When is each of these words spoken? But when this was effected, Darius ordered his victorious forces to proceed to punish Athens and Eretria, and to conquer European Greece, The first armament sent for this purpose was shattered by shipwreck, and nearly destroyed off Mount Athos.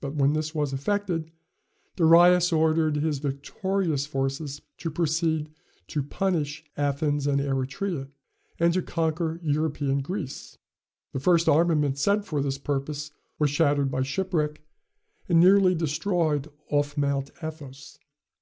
But 0.00 0.14
when 0.14 0.32
this 0.32 0.54
was 0.54 0.72
effected, 0.72 1.30
Darius 1.96 2.54
ordered 2.54 2.96
his 2.96 3.18
victorious 3.18 4.06
forces 4.06 4.62
to 4.78 4.90
proceed 4.90 5.50
to 5.88 6.02
punish 6.02 6.64
Athens 6.78 7.26
and 7.26 7.38
Eretria, 7.38 8.08
and 8.58 8.72
to 8.72 8.80
conquer 8.80 9.38
European 9.42 9.98
Greece, 10.00 10.56
The 11.12 11.20
first 11.20 11.50
armament 11.50 11.98
sent 11.98 12.24
for 12.24 12.40
this 12.40 12.56
purpose 12.56 13.10
was 13.38 13.50
shattered 13.50 13.90
by 13.90 14.04
shipwreck, 14.04 14.62
and 15.28 15.38
nearly 15.38 15.74
destroyed 15.74 16.48
off 16.70 16.96
Mount 16.96 17.30
Athos. 17.42 17.98